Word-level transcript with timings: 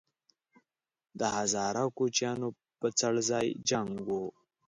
د 1.19 1.21
هزاره 1.37 1.79
او 1.85 1.89
کوچیانو 1.99 2.47
په 2.79 2.87
څړځای 2.99 3.47
جنګ 3.69 3.89
وو 4.07 4.25